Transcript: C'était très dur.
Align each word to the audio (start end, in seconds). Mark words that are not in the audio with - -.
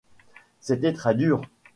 C'était 0.61 0.93
très 0.93 1.13
dur. 1.13 1.41